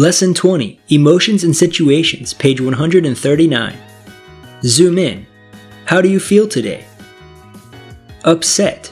Lesson 0.00 0.32
20 0.32 0.80
Emotions 0.88 1.44
and 1.44 1.54
Situations, 1.54 2.32
page 2.32 2.58
139. 2.58 3.76
Zoom 4.62 4.96
in. 4.96 5.26
How 5.84 6.00
do 6.00 6.08
you 6.08 6.18
feel 6.18 6.48
today? 6.48 6.86
Upset, 8.24 8.90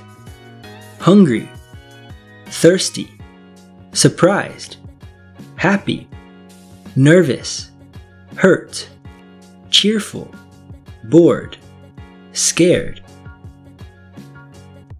hungry, 1.00 1.48
thirsty, 2.48 3.10
surprised, 3.92 4.76
happy, 5.56 6.06
nervous, 6.94 7.70
hurt, 8.36 8.86
cheerful, 9.70 10.30
bored, 11.04 11.56
scared. 12.34 13.02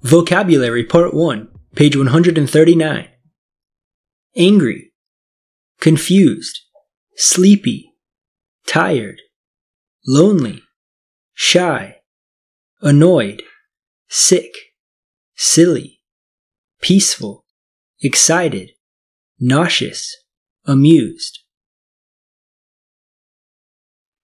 Vocabulary 0.01 0.85
Part 0.85 1.13
1, 1.13 1.49
page 1.75 1.99
139. 1.99 3.09
Angry, 4.39 4.88
confused, 5.81 6.61
sleepy, 7.17 7.93
tired, 8.67 9.21
lonely, 10.07 10.63
shy, 11.35 11.97
annoyed, 12.81 13.43
sick, 14.09 14.53
silly, 15.35 16.01
peaceful, 16.81 17.45
excited, 18.01 18.71
nauseous, 19.41 20.17
amused. 20.65 21.41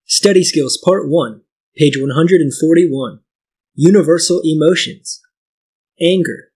Study 0.07 0.45
Skills 0.45 0.81
Part 0.85 1.09
1, 1.09 1.43
page 1.77 1.97
141. 1.99 3.21
Universal 3.75 4.43
Emotions. 4.45 5.21
Anger. 6.01 6.53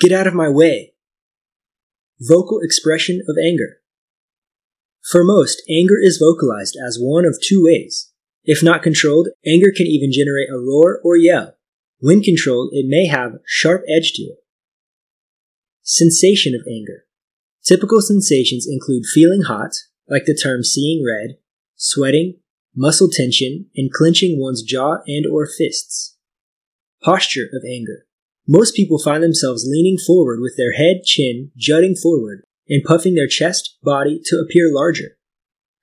Get 0.00 0.12
out 0.12 0.26
of 0.26 0.34
my 0.34 0.48
way. 0.48 0.94
Vocal 2.18 2.60
expression 2.60 3.20
of 3.28 3.36
anger. 3.36 3.81
For 5.10 5.24
most, 5.24 5.62
anger 5.68 5.96
is 6.00 6.22
vocalized 6.22 6.76
as 6.86 6.98
one 7.00 7.24
of 7.24 7.40
two 7.42 7.64
ways. 7.64 8.12
If 8.44 8.62
not 8.62 8.82
controlled, 8.82 9.28
anger 9.46 9.72
can 9.76 9.86
even 9.86 10.12
generate 10.12 10.48
a 10.50 10.58
roar 10.58 11.00
or 11.04 11.16
yell. 11.16 11.56
When 11.98 12.22
controlled, 12.22 12.70
it 12.72 12.86
may 12.88 13.06
have 13.06 13.38
sharp 13.46 13.84
edge 13.88 14.12
to 14.14 14.22
it. 14.22 14.38
Sensation 15.82 16.54
of 16.54 16.66
anger. 16.68 17.04
Typical 17.64 18.00
sensations 18.00 18.66
include 18.68 19.04
feeling 19.06 19.42
hot, 19.42 19.72
like 20.08 20.24
the 20.24 20.34
term 20.34 20.64
seeing 20.64 21.04
red, 21.04 21.36
sweating, 21.76 22.38
muscle 22.74 23.08
tension, 23.10 23.66
and 23.76 23.92
clenching 23.92 24.40
one's 24.40 24.62
jaw 24.62 24.98
and 25.06 25.26
or 25.26 25.46
fists. 25.46 26.16
Posture 27.02 27.48
of 27.52 27.62
anger. 27.68 28.06
Most 28.46 28.74
people 28.74 28.98
find 28.98 29.22
themselves 29.22 29.68
leaning 29.68 29.98
forward 29.98 30.40
with 30.40 30.56
their 30.56 30.72
head, 30.72 31.02
chin 31.04 31.52
jutting 31.56 31.94
forward, 31.94 32.44
and 32.68 32.84
puffing 32.84 33.14
their 33.14 33.28
chest, 33.28 33.78
body 33.82 34.20
to 34.24 34.36
appear 34.36 34.72
larger. 34.72 35.16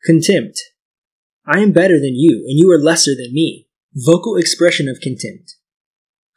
Contempt. 0.06 0.60
I 1.46 1.60
am 1.60 1.72
better 1.72 2.00
than 2.00 2.16
you, 2.16 2.46
and 2.48 2.58
you 2.58 2.72
are 2.72 2.82
lesser 2.82 3.12
than 3.12 3.34
me. 3.34 3.68
Vocal 3.94 4.36
expression 4.36 4.88
of 4.88 5.02
contempt. 5.02 5.56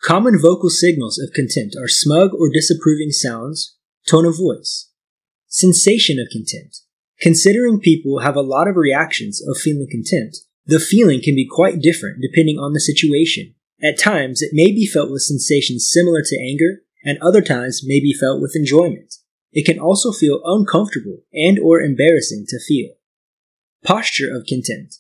Common 0.03 0.39
vocal 0.41 0.71
signals 0.71 1.19
of 1.19 1.33
contempt 1.33 1.77
are 1.81 1.89
smug 1.89 2.31
or 2.35 2.51
disapproving 2.53 3.11
sounds, 3.11 3.77
tone 4.09 4.27
of 4.27 4.37
voice. 4.37 4.91
Sensation 5.47 6.19
of 6.19 6.29
contempt. 6.33 6.81
Considering 7.21 7.79
people 7.79 8.21
have 8.21 8.35
a 8.35 8.41
lot 8.41 8.67
of 8.67 8.77
reactions 8.77 9.41
of 9.47 9.57
feeling 9.57 9.87
contempt, 9.89 10.39
the 10.67 10.81
feeling 10.81 11.21
can 11.23 11.37
be 11.37 11.47
quite 11.49 11.81
different 11.81 12.21
depending 12.21 12.59
on 12.59 12.73
the 12.73 12.81
situation. 12.81 13.55
At 13.81 13.99
times, 13.99 14.43
it 14.43 14.51
may 14.53 14.73
be 14.73 14.87
felt 14.87 15.11
with 15.11 15.23
sensations 15.23 15.89
similar 15.93 16.23
to 16.23 16.41
anger, 16.41 16.83
and 17.05 17.19
other 17.19 17.43
times 17.43 17.83
may 17.85 18.01
be 18.01 18.13
felt 18.13 18.41
with 18.41 18.57
enjoyment. 18.57 19.15
It 19.53 19.67
can 19.67 19.79
also 19.79 20.13
feel 20.13 20.41
uncomfortable 20.45 21.25
and 21.33 21.59
or 21.59 21.81
embarrassing 21.81 22.47
to 22.49 22.59
feel. 22.59 22.95
Posture 23.85 24.35
of 24.35 24.47
contempt. 24.47 24.99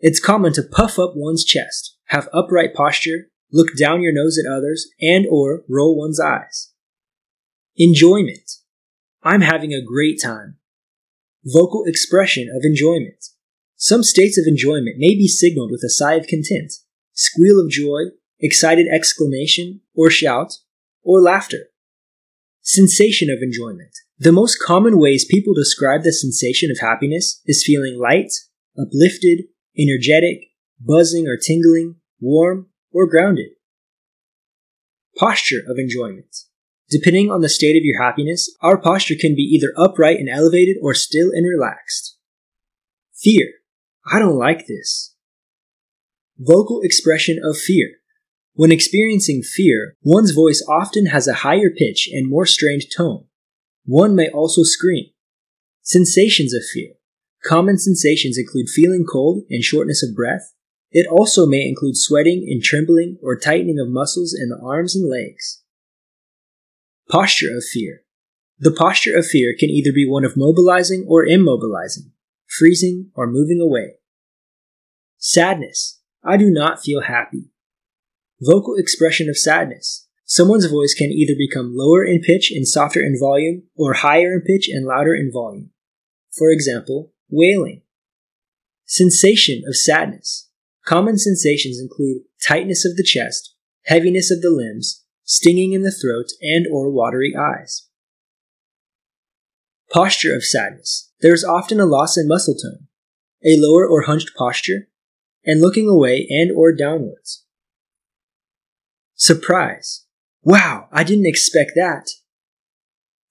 It's 0.00 0.18
common 0.18 0.52
to 0.54 0.62
puff 0.62 0.98
up 0.98 1.12
one's 1.14 1.44
chest, 1.44 1.96
have 2.06 2.28
upright 2.32 2.74
posture, 2.74 3.28
look 3.52 3.76
down 3.76 4.02
your 4.02 4.12
nose 4.12 4.38
at 4.38 4.50
others, 4.50 4.88
and 5.00 5.26
or 5.30 5.62
roll 5.68 5.96
one's 5.96 6.18
eyes. 6.18 6.72
Enjoyment. 7.76 8.50
I'm 9.22 9.42
having 9.42 9.72
a 9.72 9.84
great 9.84 10.20
time. 10.20 10.56
Vocal 11.44 11.84
expression 11.86 12.48
of 12.54 12.62
enjoyment. 12.64 13.24
Some 13.76 14.02
states 14.02 14.38
of 14.38 14.46
enjoyment 14.46 14.96
may 14.98 15.14
be 15.14 15.28
signaled 15.28 15.70
with 15.70 15.82
a 15.84 15.90
sigh 15.90 16.14
of 16.14 16.26
content, 16.26 16.72
squeal 17.12 17.60
of 17.60 17.70
joy, 17.70 18.10
excited 18.40 18.86
exclamation 18.92 19.80
or 19.94 20.10
shout, 20.10 20.54
or 21.02 21.20
laughter. 21.20 21.68
Sensation 22.64 23.28
of 23.28 23.42
enjoyment. 23.42 23.90
The 24.18 24.30
most 24.30 24.58
common 24.64 24.98
ways 24.98 25.24
people 25.28 25.52
describe 25.52 26.04
the 26.04 26.12
sensation 26.12 26.70
of 26.70 26.78
happiness 26.80 27.42
is 27.44 27.64
feeling 27.66 27.98
light, 28.00 28.30
uplifted, 28.80 29.46
energetic, 29.76 30.38
buzzing 30.80 31.26
or 31.26 31.36
tingling, 31.36 31.96
warm, 32.20 32.68
or 32.92 33.08
grounded. 33.08 33.50
Posture 35.16 35.60
of 35.68 35.76
enjoyment. 35.76 36.36
Depending 36.88 37.32
on 37.32 37.40
the 37.40 37.48
state 37.48 37.76
of 37.76 37.84
your 37.84 38.00
happiness, 38.00 38.54
our 38.60 38.78
posture 38.78 39.16
can 39.20 39.34
be 39.34 39.42
either 39.42 39.72
upright 39.76 40.18
and 40.18 40.28
elevated 40.28 40.76
or 40.80 40.94
still 40.94 41.30
and 41.32 41.48
relaxed. 41.48 42.16
Fear. 43.20 43.48
I 44.06 44.20
don't 44.20 44.38
like 44.38 44.68
this. 44.68 45.16
Vocal 46.38 46.80
expression 46.82 47.40
of 47.42 47.58
fear. 47.58 47.88
When 48.54 48.70
experiencing 48.70 49.42
fear, 49.42 49.96
one's 50.02 50.32
voice 50.32 50.64
often 50.68 51.06
has 51.06 51.26
a 51.26 51.40
higher 51.42 51.70
pitch 51.70 52.08
and 52.12 52.28
more 52.28 52.44
strained 52.44 52.84
tone. 52.94 53.24
One 53.84 54.14
may 54.14 54.28
also 54.28 54.62
scream. 54.62 55.06
Sensations 55.82 56.54
of 56.54 56.62
fear. 56.72 56.92
Common 57.44 57.78
sensations 57.78 58.36
include 58.38 58.68
feeling 58.68 59.04
cold 59.10 59.44
and 59.48 59.64
shortness 59.64 60.02
of 60.02 60.14
breath. 60.14 60.52
It 60.90 61.06
also 61.06 61.46
may 61.46 61.66
include 61.66 61.96
sweating 61.96 62.46
and 62.48 62.62
trembling 62.62 63.18
or 63.22 63.38
tightening 63.38 63.78
of 63.80 63.88
muscles 63.88 64.36
in 64.38 64.50
the 64.50 64.60
arms 64.62 64.94
and 64.94 65.08
legs. 65.08 65.62
Posture 67.08 67.56
of 67.56 67.64
fear. 67.64 68.02
The 68.58 68.70
posture 68.70 69.16
of 69.16 69.26
fear 69.26 69.56
can 69.58 69.70
either 69.70 69.92
be 69.92 70.06
one 70.08 70.24
of 70.24 70.36
mobilizing 70.36 71.06
or 71.08 71.26
immobilizing, 71.26 72.10
freezing 72.46 73.10
or 73.14 73.26
moving 73.26 73.60
away. 73.60 73.94
Sadness. 75.16 76.00
I 76.22 76.36
do 76.36 76.50
not 76.50 76.82
feel 76.82 77.00
happy. 77.00 77.51
Vocal 78.44 78.74
expression 78.76 79.28
of 79.28 79.38
sadness. 79.38 80.08
Someone's 80.24 80.66
voice 80.66 80.94
can 80.94 81.12
either 81.12 81.34
become 81.38 81.76
lower 81.76 82.04
in 82.04 82.20
pitch 82.20 82.50
and 82.50 82.66
softer 82.66 82.98
in 82.98 83.16
volume, 83.20 83.62
or 83.76 83.92
higher 83.92 84.32
in 84.32 84.40
pitch 84.40 84.68
and 84.68 84.84
louder 84.84 85.14
in 85.14 85.30
volume. 85.32 85.70
For 86.36 86.50
example, 86.50 87.12
wailing. 87.30 87.82
Sensation 88.84 89.62
of 89.68 89.76
sadness. 89.76 90.50
Common 90.84 91.18
sensations 91.18 91.78
include 91.80 92.22
tightness 92.44 92.84
of 92.84 92.96
the 92.96 93.04
chest, 93.04 93.54
heaviness 93.84 94.32
of 94.32 94.42
the 94.42 94.50
limbs, 94.50 95.04
stinging 95.22 95.72
in 95.72 95.82
the 95.82 95.92
throat, 95.92 96.32
and 96.40 96.66
or 96.66 96.90
watery 96.90 97.34
eyes. 97.38 97.86
Posture 99.92 100.34
of 100.34 100.44
sadness. 100.44 101.12
There 101.20 101.34
is 101.34 101.44
often 101.44 101.78
a 101.78 101.86
loss 101.86 102.18
in 102.18 102.26
muscle 102.26 102.56
tone, 102.56 102.88
a 103.44 103.54
lower 103.56 103.86
or 103.86 104.02
hunched 104.02 104.30
posture, 104.36 104.88
and 105.44 105.60
looking 105.60 105.88
away 105.88 106.26
and 106.28 106.50
or 106.50 106.74
downwards. 106.74 107.44
Surprise. 109.22 110.04
Wow, 110.42 110.88
I 110.90 111.04
didn't 111.04 111.28
expect 111.28 111.76
that. 111.76 112.08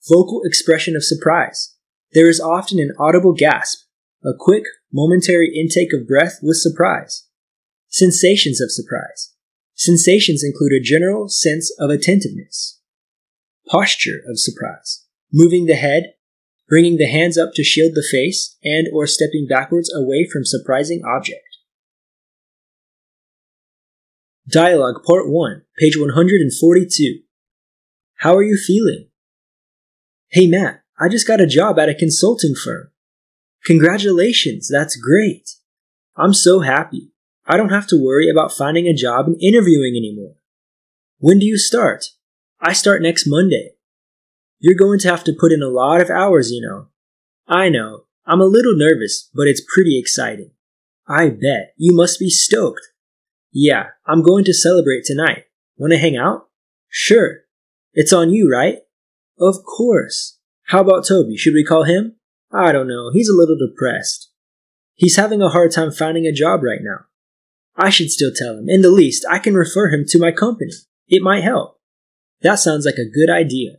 Vocal 0.08 0.42
expression 0.46 0.96
of 0.96 1.04
surprise. 1.04 1.76
There 2.14 2.30
is 2.30 2.40
often 2.40 2.80
an 2.80 2.94
audible 2.98 3.34
gasp, 3.34 3.88
a 4.24 4.30
quick, 4.40 4.64
momentary 4.94 5.54
intake 5.54 5.92
of 5.92 6.08
breath 6.08 6.40
with 6.42 6.56
surprise. 6.56 7.28
Sensations 7.90 8.62
of 8.62 8.72
surprise. 8.72 9.34
Sensations 9.76 10.46
include 10.46 10.72
a 10.72 10.82
general 10.82 11.28
sense 11.28 11.70
of 11.78 11.90
attentiveness. 11.90 12.80
Posture 13.68 14.22
of 14.30 14.40
surprise. 14.40 15.06
Moving 15.34 15.66
the 15.66 15.76
head, 15.76 16.14
bringing 16.70 16.96
the 16.96 17.12
hands 17.12 17.38
up 17.38 17.50
to 17.56 17.66
shield 17.66 17.96
the 17.96 18.08
face, 18.10 18.56
and 18.64 18.88
or 18.94 19.08
stepping 19.08 19.46
backwards 19.46 19.94
away 19.94 20.26
from 20.32 20.46
surprising 20.46 21.02
object. 21.04 21.51
Dialogue 24.52 25.02
Part 25.08 25.30
1, 25.30 25.62
page 25.80 25.98
142. 25.98 27.20
How 28.18 28.36
are 28.36 28.44
you 28.44 28.58
feeling? 28.58 29.08
Hey 30.30 30.46
Matt, 30.46 30.82
I 31.00 31.08
just 31.08 31.26
got 31.26 31.40
a 31.40 31.48
job 31.48 31.80
at 31.80 31.88
a 31.88 31.96
consulting 31.96 32.54
firm. 32.54 32.92
Congratulations, 33.64 34.68
that's 34.68 34.98
great. 34.98 35.52
I'm 36.18 36.34
so 36.34 36.60
happy. 36.60 37.14
I 37.46 37.56
don't 37.56 37.70
have 37.70 37.88
to 37.88 38.04
worry 38.04 38.30
about 38.30 38.52
finding 38.52 38.88
a 38.88 38.94
job 38.94 39.28
and 39.28 39.42
interviewing 39.42 39.96
anymore. 39.96 40.36
When 41.20 41.40
do 41.40 41.46
you 41.46 41.58
start? 41.58 42.08
I 42.60 42.74
start 42.74 43.02
next 43.02 43.26
Monday. 43.26 43.76
You're 44.60 44.76
going 44.76 45.00
to 45.00 45.10
have 45.10 45.24
to 45.24 45.34
put 45.40 45.54
in 45.54 45.64
a 45.64 45.70
lot 45.70 46.02
of 46.02 46.10
hours, 46.10 46.52
you 46.52 46.62
know. 46.62 46.88
I 47.48 47.70
know. 47.70 48.04
I'm 48.26 48.42
a 48.42 48.46
little 48.46 48.76
nervous, 48.76 49.30
but 49.34 49.48
it's 49.48 49.64
pretty 49.74 49.98
exciting. 49.98 50.52
I 51.08 51.30
bet. 51.30 51.74
You 51.78 51.96
must 51.96 52.20
be 52.20 52.30
stoked. 52.30 52.91
Yeah, 53.52 53.88
I'm 54.06 54.22
going 54.22 54.46
to 54.46 54.54
celebrate 54.54 55.04
tonight. 55.04 55.46
Want 55.78 55.92
to 55.92 56.00
hang 56.00 56.16
out? 56.16 56.48
Sure. 56.90 57.42
It's 57.94 58.14
on 58.14 58.32
you, 58.32 58.50
right? 58.50 58.80
Of 59.40 59.56
course. 59.66 60.40
How 60.66 60.82
about 60.82 61.06
Toby? 61.08 61.36
Should 61.36 61.54
we 61.54 61.66
call 61.66 61.84
him? 61.84 62.16
I 62.54 62.72
don't 62.72 62.88
know, 62.88 63.12
he's 63.12 63.30
a 63.30 63.38
little 63.38 63.58
depressed. 63.58 64.30
He's 64.96 65.16
having 65.16 65.42
a 65.42 65.50
hard 65.50 65.72
time 65.72 65.92
finding 65.92 66.26
a 66.26 66.34
job 66.34 66.64
right 66.64 66.82
now. 66.82 67.06
I 67.76 67.90
should 67.90 68.12
still 68.12 68.32
tell 68.36 68.58
him. 68.58 68.66
In 68.68 68.82
the 68.82 68.92
least, 68.92 69.26
I 69.30 69.40
can 69.40 69.56
refer 69.56 69.90
him 69.90 70.04
to 70.10 70.20
my 70.20 70.32
company. 70.32 70.72
It 71.08 71.24
might 71.24 71.44
help. 71.44 71.80
That 72.42 72.56
sounds 72.56 72.86
like 72.86 72.96
a 72.96 73.10
good 73.10 73.30
idea. 73.30 73.78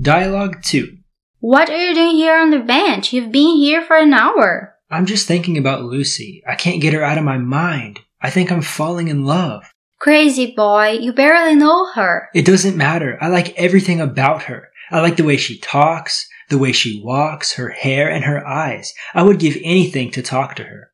Dialogue 0.00 0.62
2 0.62 0.98
What 1.40 1.68
are 1.68 1.76
you 1.76 1.94
doing 1.94 2.16
here 2.16 2.36
on 2.36 2.50
the 2.50 2.60
bench? 2.60 3.12
You've 3.12 3.32
been 3.32 3.56
here 3.56 3.82
for 3.82 3.96
an 3.96 4.12
hour. 4.12 4.73
I'm 4.94 5.06
just 5.06 5.26
thinking 5.26 5.58
about 5.58 5.82
Lucy. 5.82 6.40
I 6.46 6.54
can't 6.54 6.80
get 6.80 6.92
her 6.92 7.02
out 7.02 7.18
of 7.18 7.24
my 7.24 7.36
mind. 7.36 7.98
I 8.22 8.30
think 8.30 8.52
I'm 8.52 8.62
falling 8.62 9.08
in 9.08 9.24
love. 9.24 9.64
Crazy 9.98 10.54
boy, 10.54 10.98
you 11.00 11.12
barely 11.12 11.56
know 11.56 11.90
her. 11.94 12.28
It 12.32 12.46
doesn't 12.46 12.76
matter. 12.76 13.18
I 13.20 13.26
like 13.26 13.58
everything 13.58 14.00
about 14.00 14.44
her. 14.44 14.68
I 14.92 15.00
like 15.00 15.16
the 15.16 15.24
way 15.24 15.36
she 15.36 15.58
talks, 15.58 16.28
the 16.48 16.58
way 16.58 16.70
she 16.70 17.02
walks, 17.02 17.54
her 17.54 17.70
hair, 17.70 18.08
and 18.08 18.24
her 18.24 18.46
eyes. 18.46 18.94
I 19.14 19.24
would 19.24 19.40
give 19.40 19.56
anything 19.64 20.12
to 20.12 20.22
talk 20.22 20.54
to 20.56 20.62
her. 20.62 20.90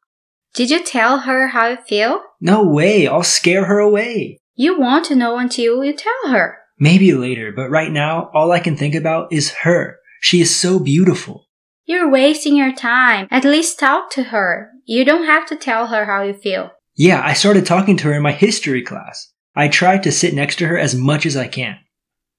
Did 0.55 0.71
you 0.71 0.83
tell 0.83 1.19
her 1.19 1.49
how 1.49 1.69
you 1.69 1.77
feel? 1.87 2.23
No 2.41 2.65
way. 2.65 3.07
I'll 3.07 3.23
scare 3.23 3.67
her 3.67 3.81
away. 3.81 4.39
You 4.55 4.81
want 4.81 5.05
to 5.07 5.15
know 5.15 5.37
until 5.37 5.85
you 5.85 5.95
tell 5.95 6.31
her. 6.33 6.57
Maybe 6.79 7.13
later, 7.13 7.53
but 7.55 7.69
right 7.69 7.93
now, 7.93 8.31
all 8.33 8.51
I 8.51 8.61
can 8.61 8.79
think 8.79 8.95
about 8.95 9.31
is 9.31 9.51
her. 9.57 9.99
She 10.23 10.41
is 10.41 10.57
so 10.57 10.79
beautiful. 10.79 11.50
You're 11.91 12.09
wasting 12.09 12.55
your 12.55 12.73
time. 12.73 13.27
At 13.33 13.43
least 13.43 13.81
talk 13.81 14.13
to 14.13 14.23
her. 14.23 14.71
You 14.85 15.05
don't 15.05 15.27
have 15.27 15.45
to 15.47 15.57
tell 15.57 15.89
her 15.89 16.05
how 16.05 16.23
you 16.23 16.33
feel. 16.33 16.71
Yeah, 16.95 17.21
I 17.21 17.33
started 17.33 17.67
talking 17.67 17.97
to 17.97 18.05
her 18.05 18.15
in 18.15 18.23
my 18.23 18.31
history 18.31 18.81
class. 18.81 19.33
I 19.57 19.67
try 19.67 19.99
to 19.99 20.13
sit 20.13 20.33
next 20.33 20.55
to 20.61 20.69
her 20.69 20.79
as 20.79 20.95
much 20.95 21.27
as 21.27 21.37
I 21.37 21.49
can. 21.49 21.79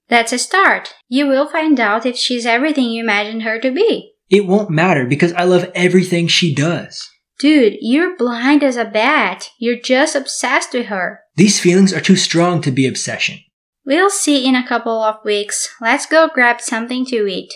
That's 0.08 0.32
a 0.32 0.38
start. 0.38 0.96
You 1.10 1.28
will 1.28 1.50
find 1.50 1.82
out 1.82 2.06
if 2.06 2.16
she's 2.16 2.46
everything 2.46 2.86
you 2.86 3.04
imagined 3.04 3.44
her 3.44 3.60
to 3.60 3.72
be. 3.72 4.14
It 4.30 4.48
won't 4.48 4.70
matter 4.70 5.06
because 5.06 5.34
I 5.34 5.44
love 5.44 5.70
everything 5.76 6.28
she 6.28 6.56
does. 6.56 7.06
Dude, 7.38 7.74
you're 7.82 8.16
blind 8.16 8.64
as 8.64 8.78
a 8.78 8.86
bat. 8.86 9.50
You're 9.60 9.82
just 9.82 10.16
obsessed 10.16 10.74
with 10.74 10.86
her. 10.86 11.20
These 11.36 11.60
feelings 11.60 11.92
are 11.92 12.00
too 12.00 12.16
strong 12.16 12.62
to 12.62 12.72
be 12.72 12.88
obsession. 12.88 13.40
We'll 13.86 14.12
see 14.12 14.48
in 14.48 14.56
a 14.56 14.66
couple 14.66 15.04
of 15.04 15.26
weeks. 15.26 15.68
Let's 15.82 16.06
go 16.06 16.30
grab 16.34 16.62
something 16.62 17.06
to 17.08 17.28
eat. 17.28 17.52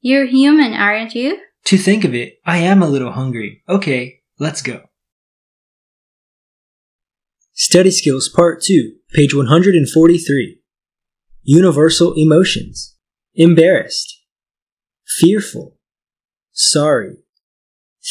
You're 0.00 0.26
human, 0.26 0.72
aren't 0.74 1.14
you? 1.14 1.38
To 1.64 1.76
think 1.76 2.04
of 2.04 2.14
it, 2.14 2.38
I 2.46 2.58
am 2.58 2.82
a 2.82 2.88
little 2.88 3.12
hungry. 3.12 3.62
Okay, 3.68 4.20
let's 4.38 4.62
go. 4.62 4.82
Study 7.52 7.90
Skills 7.90 8.28
Part 8.28 8.62
2, 8.62 8.92
page 9.12 9.34
143. 9.34 10.60
Universal 11.42 12.14
Emotions. 12.16 12.96
Embarrassed. 13.34 14.22
Fearful. 15.18 15.76
Sorry. 16.52 17.16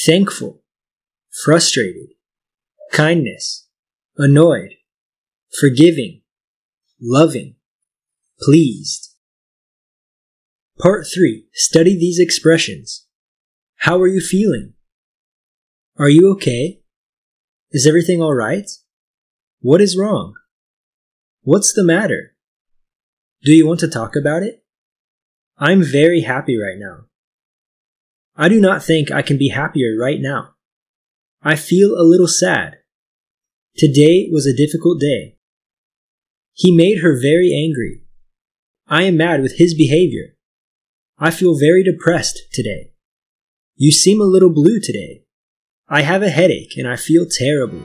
Thankful. 0.05 0.63
Frustrated. 1.45 2.09
Kindness. 2.91 3.67
Annoyed. 4.17 4.73
Forgiving. 5.59 6.21
Loving. 7.01 7.55
Pleased. 8.41 9.06
Part 10.79 11.07
3. 11.11 11.47
Study 11.53 11.97
these 11.97 12.19
expressions. 12.19 13.07
How 13.77 13.99
are 13.99 14.07
you 14.07 14.21
feeling? 14.21 14.73
Are 15.97 16.09
you 16.09 16.31
okay? 16.33 16.81
Is 17.71 17.87
everything 17.87 18.21
alright? 18.21 18.69
What 19.59 19.81
is 19.81 19.97
wrong? 19.97 20.35
What's 21.41 21.73
the 21.73 21.83
matter? 21.83 22.35
Do 23.43 23.55
you 23.55 23.65
want 23.65 23.79
to 23.79 23.87
talk 23.87 24.15
about 24.15 24.43
it? 24.43 24.63
I'm 25.57 25.81
very 25.81 26.21
happy 26.21 26.55
right 26.59 26.77
now. 26.77 27.05
I 28.35 28.47
do 28.47 28.61
not 28.61 28.83
think 28.83 29.09
I 29.09 29.23
can 29.23 29.39
be 29.39 29.49
happier 29.49 29.97
right 29.99 30.19
now. 30.19 30.49
I 31.41 31.55
feel 31.55 31.95
a 31.99 32.05
little 32.05 32.27
sad. 32.27 32.75
Today 33.75 34.29
was 34.31 34.45
a 34.45 34.55
difficult 34.55 34.99
day. 35.01 35.37
He 36.53 36.71
made 36.71 36.99
her 36.99 37.19
very 37.19 37.51
angry. 37.51 38.03
I 38.87 39.03
am 39.03 39.17
mad 39.17 39.41
with 39.41 39.57
his 39.57 39.73
behavior. 39.73 40.36
I 41.19 41.31
feel 41.31 41.57
very 41.57 41.83
depressed 41.83 42.39
today. 42.53 42.91
You 43.75 43.91
seem 43.91 44.21
a 44.21 44.25
little 44.25 44.51
blue 44.51 44.79
today. 44.79 45.23
I 45.89 46.03
have 46.03 46.21
a 46.21 46.29
headache 46.29 46.77
and 46.77 46.87
I 46.87 46.95
feel 46.95 47.25
terrible. 47.25 47.81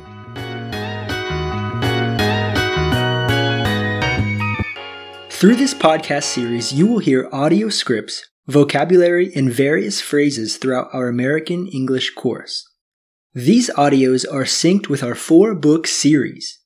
Through 5.30 5.54
this 5.56 5.72
podcast 5.72 6.24
series, 6.24 6.74
you 6.74 6.86
will 6.86 6.98
hear 6.98 7.30
audio 7.32 7.70
scripts, 7.70 8.28
vocabulary, 8.48 9.32
and 9.34 9.50
various 9.50 10.02
phrases 10.02 10.58
throughout 10.58 10.88
our 10.92 11.08
American 11.08 11.68
English 11.68 12.14
course. 12.14 12.68
These 13.32 13.70
audios 13.70 14.30
are 14.30 14.44
synced 14.44 14.90
with 14.90 15.02
our 15.02 15.14
four 15.14 15.54
book 15.54 15.86
series. 15.86 16.58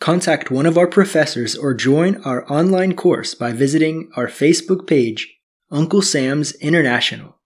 Contact 0.00 0.50
one 0.50 0.66
of 0.66 0.76
our 0.76 0.88
professors 0.88 1.54
or 1.54 1.74
join 1.74 2.20
our 2.24 2.44
online 2.52 2.96
course 2.96 3.36
by 3.36 3.52
visiting 3.52 4.10
our 4.16 4.26
Facebook 4.26 4.88
page, 4.88 5.37
Uncle 5.70 6.00
Sam's 6.00 6.52
International. 6.52 7.36